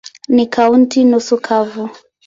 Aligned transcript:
Ni 0.27 0.45
kaunti 0.45 1.03
nusu 1.03 1.37
kavu. 1.41 1.89